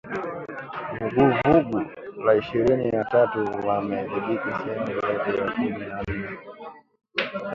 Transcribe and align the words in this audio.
Vuguvugu 1.13 1.81
la 2.25 2.33
Ishirini 2.35 2.91
na 2.91 3.03
tatu 3.03 3.45
wamedhibithi 3.67 4.49
sehemu 4.65 5.01
zaidi 5.01 5.37
ya 5.37 5.51
kumi 5.51 5.85
na 5.89 6.03
nne 6.09 6.37